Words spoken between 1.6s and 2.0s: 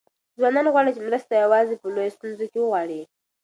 په